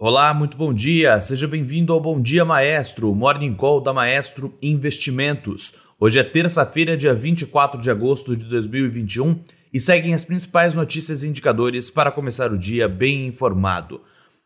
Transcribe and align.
Olá, 0.00 0.32
muito 0.32 0.56
bom 0.56 0.72
dia. 0.72 1.20
Seja 1.20 1.48
bem-vindo 1.48 1.92
ao 1.92 1.98
Bom 1.98 2.20
Dia 2.20 2.44
Maestro, 2.44 3.12
Morning 3.12 3.52
Call 3.52 3.80
da 3.80 3.92
Maestro 3.92 4.54
Investimentos. 4.62 5.78
Hoje 5.98 6.20
é 6.20 6.22
terça-feira, 6.22 6.96
dia 6.96 7.12
24 7.12 7.80
de 7.80 7.90
agosto 7.90 8.36
de 8.36 8.44
2021 8.44 9.40
e 9.74 9.80
seguem 9.80 10.14
as 10.14 10.24
principais 10.24 10.72
notícias 10.72 11.24
e 11.24 11.26
indicadores 11.26 11.90
para 11.90 12.12
começar 12.12 12.52
o 12.52 12.56
dia 12.56 12.88
bem 12.88 13.26
informado. 13.26 14.00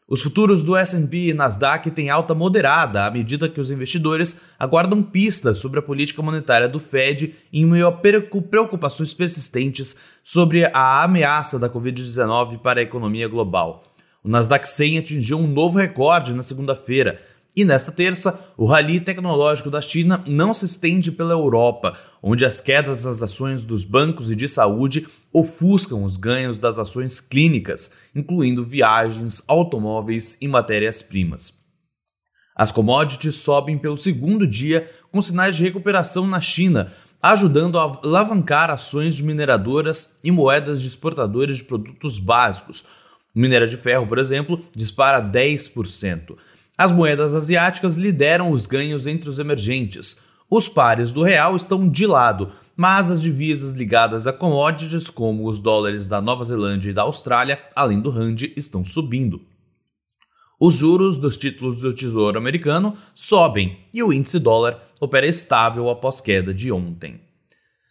Os 0.08 0.22
futuros 0.22 0.64
do 0.64 0.74
S&P 0.74 1.28
e 1.28 1.34
Nasdaq 1.34 1.90
têm 1.90 2.08
alta 2.08 2.34
moderada 2.34 3.04
à 3.04 3.10
medida 3.10 3.46
que 3.46 3.60
os 3.60 3.70
investidores 3.70 4.38
aguardam 4.58 5.02
pistas 5.02 5.58
sobre 5.58 5.80
a 5.80 5.82
política 5.82 6.22
monetária 6.22 6.66
do 6.66 6.80
Fed 6.80 7.34
em 7.52 7.66
meio 7.66 7.88
a 7.88 7.92
preocupações 7.92 9.12
persistentes 9.12 9.96
sobre 10.24 10.64
a 10.72 11.04
ameaça 11.04 11.58
da 11.58 11.68
Covid-19 11.68 12.56
para 12.60 12.80
a 12.80 12.82
economia 12.82 13.28
global. 13.28 13.91
O 14.24 14.28
Nasdaq 14.28 14.68
100 14.68 14.98
atingiu 14.98 15.38
um 15.38 15.48
novo 15.48 15.78
recorde 15.78 16.32
na 16.32 16.44
segunda-feira. 16.44 17.20
E 17.56 17.64
nesta 17.64 17.90
terça, 17.90 18.38
o 18.56 18.64
rally 18.64 19.00
tecnológico 19.00 19.68
da 19.68 19.82
China 19.82 20.22
não 20.26 20.54
se 20.54 20.64
estende 20.64 21.10
pela 21.10 21.32
Europa, 21.32 21.98
onde 22.22 22.44
as 22.44 22.60
quedas 22.60 23.04
nas 23.04 23.20
ações 23.20 23.64
dos 23.64 23.84
bancos 23.84 24.30
e 24.30 24.36
de 24.36 24.48
saúde 24.48 25.06
ofuscam 25.32 26.04
os 26.04 26.16
ganhos 26.16 26.58
das 26.58 26.78
ações 26.78 27.20
clínicas, 27.20 27.92
incluindo 28.14 28.64
viagens, 28.64 29.42
automóveis 29.48 30.38
e 30.40 30.46
matérias-primas. 30.46 31.60
As 32.54 32.70
commodities 32.70 33.36
sobem 33.36 33.76
pelo 33.76 33.96
segundo 33.96 34.46
dia, 34.46 34.88
com 35.10 35.20
sinais 35.20 35.56
de 35.56 35.64
recuperação 35.64 36.28
na 36.28 36.40
China, 36.40 36.92
ajudando 37.20 37.78
a 37.78 38.00
alavancar 38.04 38.70
ações 38.70 39.14
de 39.14 39.22
mineradoras 39.22 40.18
e 40.22 40.30
moedas 40.30 40.80
de 40.80 40.88
exportadores 40.88 41.58
de 41.58 41.64
produtos 41.64 42.18
básicos, 42.18 42.84
o 43.34 43.40
minério 43.40 43.68
de 43.68 43.76
ferro, 43.76 44.06
por 44.06 44.18
exemplo, 44.18 44.60
dispara 44.74 45.22
10%. 45.22 46.36
As 46.76 46.90
moedas 46.90 47.34
asiáticas 47.34 47.96
lideram 47.96 48.50
os 48.50 48.66
ganhos 48.66 49.06
entre 49.06 49.30
os 49.30 49.38
emergentes. 49.38 50.20
Os 50.50 50.68
pares 50.68 51.12
do 51.12 51.22
real 51.22 51.56
estão 51.56 51.88
de 51.88 52.06
lado, 52.06 52.52
mas 52.76 53.10
as 53.10 53.22
divisas 53.22 53.72
ligadas 53.72 54.26
a 54.26 54.32
commodities, 54.32 55.08
como 55.08 55.48
os 55.48 55.60
dólares 55.60 56.08
da 56.08 56.20
Nova 56.20 56.44
Zelândia 56.44 56.90
e 56.90 56.94
da 56.94 57.02
Austrália, 57.02 57.58
além 57.74 58.00
do 58.00 58.10
rand, 58.10 58.36
estão 58.56 58.84
subindo. 58.84 59.40
Os 60.60 60.76
juros 60.76 61.16
dos 61.16 61.36
títulos 61.36 61.80
do 61.80 61.92
Tesouro 61.92 62.38
Americano 62.38 62.96
sobem 63.14 63.78
e 63.92 64.02
o 64.02 64.12
índice 64.12 64.38
dólar 64.38 64.80
opera 65.00 65.26
estável 65.26 65.88
após 65.90 66.20
queda 66.20 66.54
de 66.54 66.70
ontem. 66.70 67.20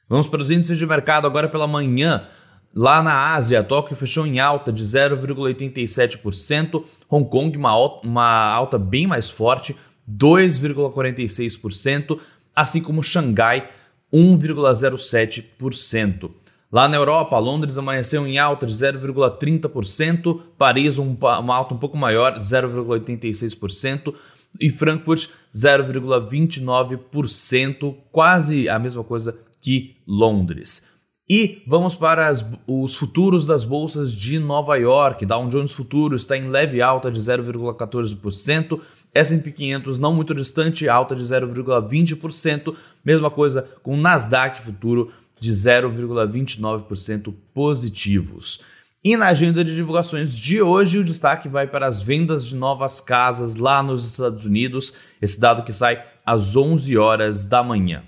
Vamos 0.07 0.27
para 0.27 0.41
os 0.41 0.49
índices 0.49 0.77
de 0.77 0.85
mercado 0.85 1.27
agora 1.27 1.49
pela 1.49 1.67
manhã. 1.67 2.25
Lá 2.73 3.03
na 3.03 3.33
Ásia, 3.33 3.61
Tóquio 3.63 3.97
fechou 3.97 4.25
em 4.25 4.39
alta 4.39 4.71
de 4.71 4.81
0,87%, 4.83 6.85
Hong 7.09 7.29
Kong 7.29 7.57
uma, 7.57 7.75
uma 8.01 8.53
alta 8.53 8.79
bem 8.79 9.05
mais 9.05 9.29
forte, 9.29 9.75
2,46%, 10.09 12.17
assim 12.55 12.81
como 12.81 13.03
Xangai, 13.03 13.69
1,07%. 14.13 16.31
Lá 16.71 16.87
na 16.87 16.95
Europa, 16.95 17.37
Londres 17.37 17.77
amanheceu 17.77 18.25
em 18.25 18.37
alta 18.37 18.65
de 18.65 18.71
0,30%, 18.73 20.39
Paris 20.57 20.97
um, 20.97 21.17
uma 21.19 21.55
alta 21.55 21.73
um 21.73 21.77
pouco 21.77 21.97
maior, 21.97 22.39
0,86%, 22.39 24.13
e 24.59 24.69
Frankfurt 24.69 25.29
0,29%, 25.53 27.95
quase 28.11 28.67
a 28.69 28.77
mesma 28.79 29.03
coisa 29.03 29.37
que 29.61 29.97
Londres. 30.07 30.90
E 31.33 31.63
vamos 31.65 31.95
para 31.95 32.27
as, 32.27 32.45
os 32.67 32.93
futuros 32.93 33.47
das 33.47 33.63
bolsas 33.63 34.11
de 34.11 34.37
Nova 34.37 34.75
York. 34.75 35.25
Dow 35.25 35.47
Jones 35.47 35.71
Futuro 35.71 36.13
está 36.13 36.35
em 36.35 36.49
leve 36.49 36.81
alta 36.81 37.09
de 37.09 37.21
0,14%. 37.21 38.81
S&P 39.13 39.49
500 39.49 39.97
não 39.97 40.13
muito 40.13 40.35
distante, 40.35 40.89
alta 40.89 41.15
de 41.15 41.23
0,20%. 41.23 42.75
Mesma 43.05 43.31
coisa 43.31 43.65
com 43.81 43.95
Nasdaq 43.95 44.61
Futuro 44.61 45.09
de 45.39 45.53
0,29% 45.53 47.33
positivos. 47.53 48.65
E 49.01 49.15
na 49.15 49.27
agenda 49.27 49.63
de 49.63 49.73
divulgações 49.73 50.35
de 50.37 50.61
hoje, 50.61 50.99
o 50.99 51.03
destaque 51.05 51.47
vai 51.47 51.65
para 51.65 51.87
as 51.87 52.01
vendas 52.01 52.45
de 52.45 52.55
novas 52.57 52.99
casas 52.99 53.55
lá 53.55 53.81
nos 53.81 54.05
Estados 54.05 54.45
Unidos, 54.45 54.95
esse 55.21 55.39
dado 55.39 55.63
que 55.63 55.71
sai 55.71 56.03
às 56.25 56.57
11 56.57 56.97
horas 56.97 57.45
da 57.45 57.63
manhã. 57.63 58.03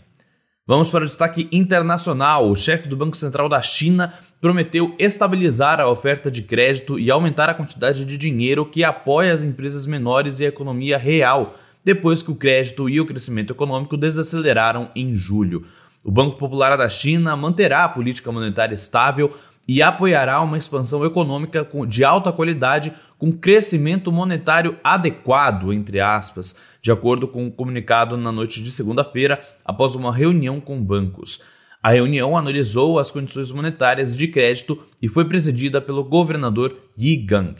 Vamos 0.66 0.88
para 0.88 1.04
o 1.04 1.08
destaque 1.08 1.50
internacional. 1.52 2.50
O 2.50 2.56
chefe 2.56 2.88
do 2.88 2.96
Banco 2.96 3.18
Central 3.18 3.50
da 3.50 3.62
China 3.62 4.14
prometeu 4.40 4.96
estabilizar 4.98 5.82
a 5.82 5.90
oferta 5.90 6.32
de 6.32 6.42
crédito 6.42 6.98
e 6.98 7.12
aumentar 7.12 7.50
a 7.50 7.54
quantidade 7.54 8.06
de 8.06 8.18
dinheiro 8.18 8.66
que 8.66 8.82
apoia 8.82 9.34
as 9.34 9.44
empresas 9.44 9.86
menores 9.86 10.40
e 10.40 10.46
a 10.46 10.48
economia 10.48 10.98
real, 10.98 11.54
depois 11.84 12.24
que 12.24 12.32
o 12.32 12.36
crédito 12.36 12.88
e 12.88 13.02
o 13.02 13.06
crescimento 13.06 13.52
econômico 13.52 13.98
desaceleraram 13.98 14.90
em 14.96 15.14
julho. 15.14 15.66
O 16.06 16.10
Banco 16.10 16.38
Popular 16.38 16.78
da 16.78 16.88
China 16.88 17.36
manterá 17.36 17.84
a 17.84 17.90
política 17.90 18.32
monetária 18.32 18.74
estável 18.74 19.36
e 19.68 19.82
apoiará 19.82 20.42
uma 20.42 20.58
expansão 20.58 21.06
econômica 21.06 21.68
de 21.88 22.04
alta 22.04 22.32
qualidade 22.32 22.94
com 23.18 23.32
crescimento 23.32 24.12
monetário 24.12 24.78
adequado, 24.84 25.72
entre 25.72 26.02
aspas, 26.02 26.58
de 26.82 26.92
acordo 26.92 27.28
com 27.28 27.44
o 27.44 27.48
um 27.48 27.52
comunicado 27.52 28.18
na 28.18 28.32
noite 28.32 28.62
de 28.62 28.72
segunda-feira, 28.72 29.42
após 29.64 29.96
uma 29.96 30.14
reunião 30.14 30.60
com 30.60 30.84
bancos. 30.84 31.42
A 31.82 31.92
reunião 31.92 32.38
analisou 32.38 33.00
as 33.00 33.12
condições 33.12 33.52
monetárias 33.52 34.18
de 34.18 34.28
crédito 34.28 34.82
e 35.02 35.08
foi 35.08 35.26
presidida 35.26 35.82
pelo 35.82 36.04
governador 36.04 36.78
Yi 37.00 37.18
Gang. 37.18 37.56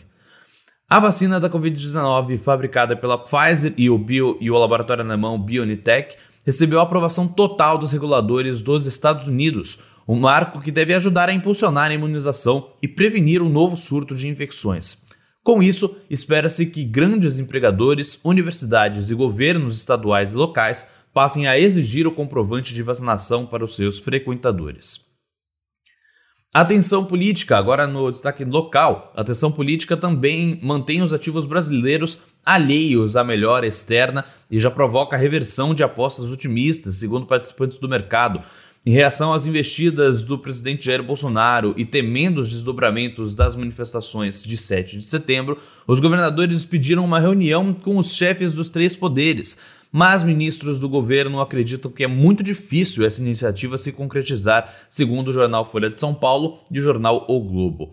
A 0.88 1.00
vacina 1.00 1.40
da 1.40 1.48
Covid-19, 1.48 2.38
fabricada 2.38 2.94
pela 2.94 3.18
Pfizer 3.18 3.72
e 3.76 3.88
o, 3.88 3.98
bio, 3.98 4.36
e 4.40 4.50
o 4.50 4.58
laboratório 4.58 5.02
alemão 5.02 5.38
BioNTech, 5.38 6.16
recebeu 6.44 6.78
a 6.78 6.82
aprovação 6.82 7.26
total 7.26 7.78
dos 7.78 7.92
reguladores 7.92 8.60
dos 8.60 8.86
Estados 8.86 9.26
Unidos, 9.26 9.82
um 10.06 10.16
marco 10.16 10.60
que 10.60 10.70
deve 10.70 10.94
ajudar 10.94 11.28
a 11.28 11.32
impulsionar 11.32 11.90
a 11.90 11.94
imunização 11.94 12.70
e 12.82 12.88
prevenir 12.88 13.42
um 13.42 13.48
novo 13.48 13.76
surto 13.76 14.14
de 14.14 14.28
infecções. 14.28 15.04
Com 15.42 15.62
isso, 15.62 15.96
espera-se 16.08 16.66
que 16.66 16.84
grandes 16.84 17.38
empregadores, 17.38 18.18
universidades 18.24 19.10
e 19.10 19.14
governos 19.14 19.76
estaduais 19.76 20.32
e 20.32 20.36
locais 20.36 20.90
passem 21.12 21.46
a 21.46 21.58
exigir 21.58 22.06
o 22.06 22.12
comprovante 22.12 22.74
de 22.74 22.82
vacinação 22.82 23.46
para 23.46 23.64
os 23.64 23.76
seus 23.76 23.98
frequentadores. 23.98 25.12
Atenção 26.54 27.04
política, 27.04 27.58
agora 27.58 27.86
no 27.86 28.10
destaque 28.12 28.44
local. 28.44 29.12
Atenção 29.16 29.50
política 29.50 29.96
também 29.96 30.58
mantém 30.62 31.02
os 31.02 31.12
ativos 31.12 31.46
brasileiros 31.46 32.20
alheios 32.44 33.16
à 33.16 33.24
melhora 33.24 33.66
externa 33.66 34.24
e 34.50 34.60
já 34.60 34.70
provoca 34.70 35.16
reversão 35.16 35.74
de 35.74 35.82
apostas 35.82 36.30
otimistas, 36.30 36.96
segundo 36.96 37.26
participantes 37.26 37.78
do 37.78 37.88
mercado. 37.88 38.40
Em 38.86 38.90
reação 38.90 39.32
às 39.32 39.46
investidas 39.46 40.22
do 40.22 40.38
presidente 40.38 40.84
Jair 40.84 41.02
Bolsonaro 41.02 41.72
e 41.74 41.86
temendo 41.86 42.42
os 42.42 42.50
desdobramentos 42.50 43.34
das 43.34 43.56
manifestações 43.56 44.42
de 44.42 44.58
7 44.58 44.98
de 44.98 45.06
setembro, 45.06 45.58
os 45.86 46.00
governadores 46.00 46.66
pediram 46.66 47.02
uma 47.02 47.18
reunião 47.18 47.72
com 47.72 47.96
os 47.96 48.14
chefes 48.14 48.52
dos 48.52 48.68
três 48.68 48.94
poderes, 48.94 49.56
mas 49.90 50.22
ministros 50.22 50.78
do 50.78 50.86
governo 50.86 51.40
acreditam 51.40 51.90
que 51.90 52.04
é 52.04 52.06
muito 52.06 52.42
difícil 52.42 53.06
essa 53.06 53.22
iniciativa 53.22 53.78
se 53.78 53.90
concretizar, 53.90 54.70
segundo 54.90 55.28
o 55.28 55.32
jornal 55.32 55.64
Folha 55.64 55.88
de 55.88 55.98
São 55.98 56.12
Paulo 56.12 56.58
e 56.70 56.78
o 56.78 56.82
jornal 56.82 57.24
O 57.26 57.40
Globo. 57.40 57.90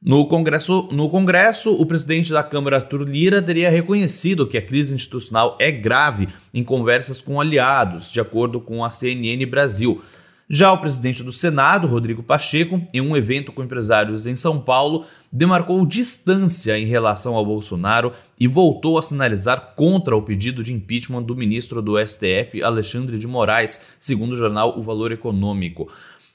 No 0.00 0.28
Congresso, 0.28 0.90
no 0.92 1.08
Congresso, 1.08 1.72
o 1.72 1.86
presidente 1.86 2.32
da 2.32 2.42
Câmara, 2.42 2.76
Arthur 2.76 3.08
Lira, 3.08 3.40
teria 3.40 3.70
reconhecido 3.70 4.46
que 4.46 4.58
a 4.58 4.62
crise 4.62 4.94
institucional 4.94 5.56
é 5.58 5.72
grave 5.72 6.28
em 6.52 6.62
conversas 6.62 7.18
com 7.18 7.40
aliados, 7.40 8.12
de 8.12 8.20
acordo 8.20 8.60
com 8.60 8.84
a 8.84 8.90
CNN 8.90 9.44
Brasil. 9.46 10.02
Já 10.50 10.72
o 10.72 10.78
presidente 10.78 11.22
do 11.22 11.30
Senado, 11.30 11.86
Rodrigo 11.86 12.22
Pacheco, 12.22 12.80
em 12.94 13.02
um 13.02 13.14
evento 13.14 13.52
com 13.52 13.62
empresários 13.62 14.26
em 14.26 14.34
São 14.34 14.58
Paulo, 14.58 15.04
demarcou 15.30 15.84
distância 15.84 16.78
em 16.78 16.86
relação 16.86 17.34
ao 17.34 17.44
Bolsonaro 17.44 18.14
e 18.40 18.48
voltou 18.48 18.96
a 18.96 19.02
sinalizar 19.02 19.74
contra 19.76 20.16
o 20.16 20.22
pedido 20.22 20.64
de 20.64 20.72
impeachment 20.72 21.22
do 21.24 21.36
ministro 21.36 21.82
do 21.82 21.98
STF, 21.98 22.62
Alexandre 22.62 23.18
de 23.18 23.26
Moraes, 23.26 23.88
segundo 24.00 24.32
o 24.32 24.36
jornal 24.38 24.78
O 24.78 24.82
Valor 24.82 25.12
Econômico. 25.12 25.86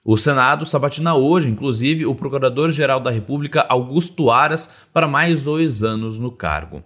O 0.06 0.16
Senado 0.16 0.64
sabatina 0.64 1.16
hoje, 1.16 1.50
inclusive, 1.50 2.06
o 2.06 2.14
Procurador-Geral 2.14 3.00
da 3.00 3.10
República, 3.10 3.66
Augusto 3.68 4.30
Aras, 4.30 4.76
para 4.94 5.08
mais 5.08 5.44
dois 5.44 5.82
anos 5.82 6.20
no 6.20 6.32
cargo. 6.32 6.84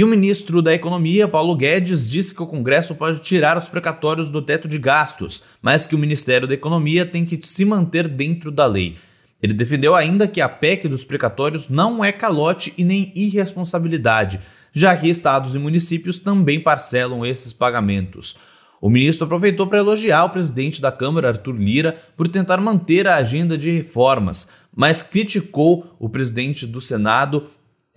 E 0.00 0.02
o 0.02 0.08
ministro 0.08 0.62
da 0.62 0.72
Economia, 0.72 1.28
Paulo 1.28 1.54
Guedes, 1.54 2.08
disse 2.08 2.34
que 2.34 2.42
o 2.42 2.46
Congresso 2.46 2.94
pode 2.94 3.20
tirar 3.20 3.58
os 3.58 3.68
precatórios 3.68 4.30
do 4.30 4.40
teto 4.40 4.66
de 4.66 4.78
gastos, 4.78 5.42
mas 5.60 5.86
que 5.86 5.94
o 5.94 5.98
Ministério 5.98 6.48
da 6.48 6.54
Economia 6.54 7.04
tem 7.04 7.22
que 7.22 7.38
se 7.46 7.66
manter 7.66 8.08
dentro 8.08 8.50
da 8.50 8.64
lei. 8.64 8.96
Ele 9.42 9.52
defendeu 9.52 9.94
ainda 9.94 10.26
que 10.26 10.40
a 10.40 10.48
PEC 10.48 10.88
dos 10.88 11.04
precatórios 11.04 11.68
não 11.68 12.02
é 12.02 12.10
calote 12.12 12.72
e 12.78 12.82
nem 12.82 13.12
irresponsabilidade, 13.14 14.40
já 14.72 14.96
que 14.96 15.06
estados 15.06 15.54
e 15.54 15.58
municípios 15.58 16.18
também 16.18 16.58
parcelam 16.58 17.26
esses 17.26 17.52
pagamentos. 17.52 18.38
O 18.80 18.88
ministro 18.88 19.26
aproveitou 19.26 19.66
para 19.66 19.80
elogiar 19.80 20.24
o 20.24 20.30
presidente 20.30 20.80
da 20.80 20.90
Câmara, 20.90 21.28
Arthur 21.28 21.56
Lira, 21.56 22.00
por 22.16 22.26
tentar 22.26 22.56
manter 22.56 23.06
a 23.06 23.16
agenda 23.16 23.58
de 23.58 23.70
reformas, 23.70 24.48
mas 24.74 25.02
criticou 25.02 25.94
o 25.98 26.08
presidente 26.08 26.66
do 26.66 26.80
Senado 26.80 27.50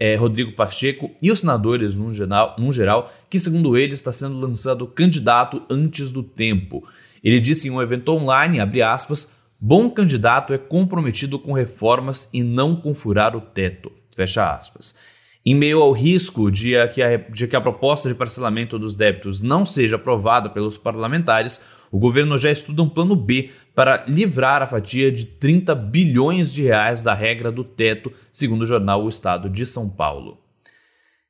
é, 0.04 0.18
Rodrigo 0.18 0.52
Pacheco 0.52 1.12
e 1.22 1.32
os 1.32 1.40
senadores, 1.40 1.96
no 1.96 2.14
geral, 2.14 2.58
geral, 2.72 3.14
que, 3.30 3.40
segundo 3.40 3.78
ele, 3.78 3.94
está 3.94 4.12
sendo 4.12 4.38
lançado 4.38 4.86
candidato 4.86 5.64
antes 5.70 6.12
do 6.12 6.22
tempo. 6.22 6.86
Ele 7.24 7.40
disse 7.40 7.70
em 7.70 7.72
um 7.72 7.82
evento 7.82 8.10
online, 8.10 8.60
aspas, 8.82 9.38
bom 9.58 9.90
candidato 9.90 10.52
é 10.52 10.58
comprometido 10.58 11.40
com 11.40 11.54
reformas 11.54 12.30
e 12.34 12.44
não 12.44 12.76
com 12.76 12.94
furar 12.94 13.34
o 13.34 13.40
teto, 13.40 13.94
fecha 14.14 14.54
aspas. 14.54 14.98
Em 15.46 15.56
meio 15.56 15.82
ao 15.82 15.94
risco 15.94 16.52
de 16.52 16.74
que, 16.94 17.02
a, 17.02 17.16
de 17.16 17.48
que 17.48 17.56
a 17.56 17.62
proposta 17.62 18.10
de 18.10 18.16
parcelamento 18.16 18.78
dos 18.78 18.96
débitos 18.96 19.40
não 19.40 19.66
seja 19.66 19.96
aprovada 19.96 20.50
pelos 20.50 20.78
parlamentares, 20.78 21.62
o 21.90 21.98
governo 21.98 22.38
já 22.38 22.52
estuda 22.52 22.84
um 22.84 22.90
plano 22.90 23.16
B 23.16 23.52
para 23.76 24.06
livrar 24.08 24.62
a 24.62 24.68
fatia 24.68 25.12
de 25.12 25.26
30 25.26 25.74
bilhões 25.76 26.54
de 26.54 26.64
reais 26.64 27.02
da 27.02 27.14
regra 27.14 27.52
do 27.52 27.64
teto, 27.64 28.12
segundo 28.32 28.64
o 28.64 28.68
jornal 28.68 29.04
O 29.04 29.10
Estado 29.10 29.50
de 29.50 29.66
São 29.66 29.90
Paulo. 29.90 30.38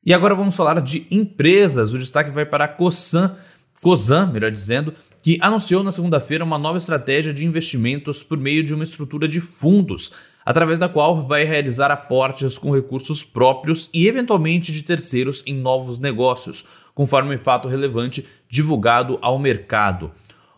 E 0.05 0.13
agora 0.13 0.35
vamos 0.35 0.55
falar 0.55 0.81
de 0.81 1.07
empresas. 1.09 1.93
O 1.93 1.99
destaque 1.99 2.29
vai 2.29 2.45
para 2.45 2.65
a 2.65 2.67
Cosan, 2.67 3.37
Cosan, 3.81 4.27
melhor 4.27 4.51
dizendo, 4.51 4.93
que 5.21 5.37
anunciou 5.39 5.81
na 5.83 5.93
segunda-feira 5.93 6.43
uma 6.43 6.57
nova 6.57 6.77
estratégia 6.77 7.33
de 7.33 7.45
investimentos 7.45 8.21
por 8.21 8.37
meio 8.37 8.63
de 8.63 8.73
uma 8.73 8.83
estrutura 8.83 9.25
de 9.27 9.39
fundos 9.39 10.11
através 10.45 10.77
da 10.77 10.89
qual 10.89 11.25
vai 11.25 11.45
realizar 11.45 11.89
aportes 11.89 12.57
com 12.57 12.71
recursos 12.71 13.23
próprios 13.23 13.89
e 13.93 14.07
eventualmente 14.07 14.73
de 14.73 14.83
terceiros 14.83 15.41
em 15.45 15.53
novos 15.53 15.99
negócios, 15.99 16.65
conforme 16.93 17.37
fato 17.37 17.69
relevante 17.69 18.27
divulgado 18.49 19.17
ao 19.21 19.39
mercado. 19.39 20.11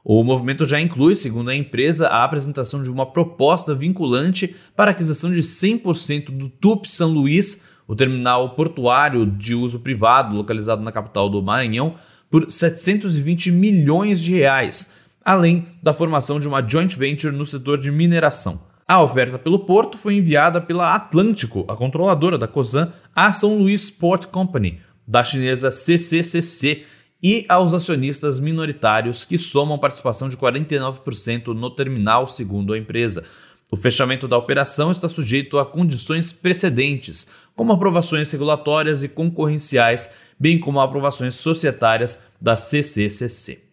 O 0.08 0.24
movimento 0.24 0.68
já 0.68 0.80
inclui, 0.80 1.16
segundo 1.16 1.50
a 1.50 1.56
empresa, 1.56 2.08
a 2.08 2.24
apresentação 2.24 2.84
de 2.84 2.92
uma 2.92 3.08
proposta 3.08 3.74
vinculante 3.74 4.56
para 4.76 4.92
a 4.92 4.94
aquisição 4.94 5.32
de 5.34 5.42
100% 5.42 6.26
do 6.26 6.48
TUP 6.48 6.86
São 6.86 7.10
Luís, 7.10 7.64
o 7.88 7.96
terminal 7.96 8.50
portuário 8.50 9.26
de 9.26 9.56
uso 9.56 9.80
privado 9.80 10.36
localizado 10.36 10.84
na 10.84 10.92
capital 10.92 11.28
do 11.28 11.42
Maranhão, 11.42 11.96
por 12.30 12.52
720 12.52 13.52
milhões 13.52 14.22
de 14.22 14.36
reais, 14.36 14.94
além 15.24 15.70
da 15.82 15.92
formação 15.92 16.40
de 16.40 16.48
uma 16.48 16.62
joint 16.62 16.96
venture 16.96 17.36
no 17.36 17.46
setor 17.46 17.80
de 17.80 17.90
mineração. 17.90 18.62
A 18.88 19.02
oferta 19.02 19.40
pelo 19.40 19.58
porto 19.58 19.98
foi 19.98 20.14
enviada 20.14 20.62
pela 20.62 20.94
Atlântico, 20.94 21.66
a 21.68 21.76
controladora 21.76 22.38
da 22.38 22.48
Cosan, 22.48 22.94
à 23.16 23.32
São 23.32 23.58
Luís 23.58 23.90
Port 23.90 24.28
Company, 24.28 24.80
da 25.08 25.24
chinesa 25.24 25.72
CCCC, 25.72 26.84
e 27.28 27.44
aos 27.50 27.74
acionistas 27.74 28.40
minoritários 28.40 29.26
que 29.26 29.40
somam 29.40 29.80
participação 29.80 30.30
de 30.30 30.38
49% 30.38 31.56
no 31.56 31.72
terminal, 31.72 32.28
segundo 32.28 32.72
a 32.72 32.78
empresa. 32.78 33.26
O 33.72 33.76
fechamento 33.76 34.28
da 34.28 34.38
operação 34.38 34.92
está 34.92 35.10
sujeito 35.10 35.58
a 35.58 35.66
condições 35.66 36.32
precedentes, 36.32 37.30
como 37.56 37.74
aprovações 37.74 38.32
regulatórias 38.32 39.02
e 39.02 39.08
concorrenciais, 39.08 40.12
bem 40.40 40.60
como 40.60 40.80
aprovações 40.80 41.34
societárias 41.34 42.28
da 42.40 42.56
CCCC. 42.56 43.64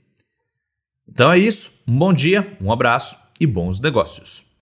Então 1.06 1.30
é 1.30 1.36
isso, 1.36 1.72
um 1.86 1.98
bom 1.98 2.14
dia, 2.14 2.56
um 2.58 2.72
abraço 2.72 3.18
e 3.38 3.46
bons 3.46 3.80
negócios. 3.80 4.44